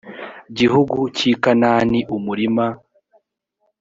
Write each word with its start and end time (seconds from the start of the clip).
gihugu 0.57 0.97
cy 1.15 1.21
i 1.31 1.33
kanani 1.43 1.99
umurima 2.15 2.65